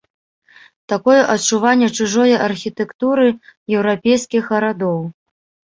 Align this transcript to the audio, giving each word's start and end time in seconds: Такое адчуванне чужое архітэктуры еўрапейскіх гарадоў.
Такое 0.93 1.17
адчуванне 1.33 1.89
чужое 1.99 2.35
архітэктуры 2.47 3.29
еўрапейскіх 3.77 4.43
гарадоў. 4.59 5.01